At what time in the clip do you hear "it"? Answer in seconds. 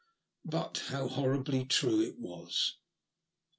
2.01-2.17